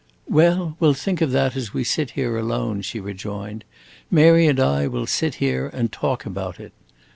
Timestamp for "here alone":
2.17-2.81